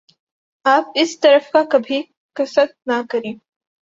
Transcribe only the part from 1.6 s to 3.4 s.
کبھی قصد نہ کریں